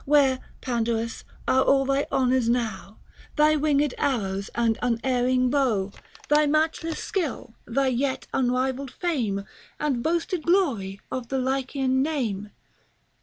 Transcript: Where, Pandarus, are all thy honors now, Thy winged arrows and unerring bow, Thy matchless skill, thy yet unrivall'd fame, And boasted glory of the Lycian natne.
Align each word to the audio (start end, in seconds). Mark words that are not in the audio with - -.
Where, 0.05 0.39
Pandarus, 0.61 1.23
are 1.47 1.61
all 1.61 1.85
thy 1.85 2.07
honors 2.11 2.49
now, 2.49 2.97
Thy 3.35 3.55
winged 3.55 3.93
arrows 3.99 4.49
and 4.55 4.79
unerring 4.81 5.51
bow, 5.51 5.91
Thy 6.27 6.47
matchless 6.47 6.97
skill, 6.97 7.53
thy 7.67 7.89
yet 7.89 8.25
unrivall'd 8.33 8.89
fame, 8.89 9.45
And 9.79 10.01
boasted 10.01 10.41
glory 10.47 10.99
of 11.11 11.27
the 11.27 11.37
Lycian 11.37 12.01
natne. 12.03 12.49